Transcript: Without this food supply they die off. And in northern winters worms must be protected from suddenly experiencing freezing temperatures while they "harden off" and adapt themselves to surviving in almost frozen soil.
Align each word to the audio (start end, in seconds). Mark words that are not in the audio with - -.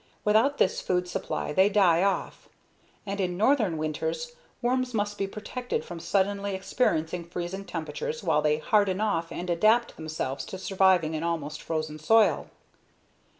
Without 0.25 0.57
this 0.57 0.81
food 0.81 1.07
supply 1.07 1.53
they 1.53 1.69
die 1.69 2.01
off. 2.01 2.49
And 3.05 3.19
in 3.21 3.37
northern 3.37 3.77
winters 3.77 4.31
worms 4.59 4.95
must 4.95 5.15
be 5.15 5.27
protected 5.27 5.85
from 5.85 5.99
suddenly 5.99 6.55
experiencing 6.55 7.23
freezing 7.23 7.65
temperatures 7.65 8.23
while 8.23 8.41
they 8.41 8.57
"harden 8.57 8.99
off" 8.99 9.31
and 9.31 9.47
adapt 9.47 9.97
themselves 9.97 10.43
to 10.45 10.57
surviving 10.57 11.13
in 11.13 11.21
almost 11.21 11.61
frozen 11.61 11.99
soil. 11.99 12.49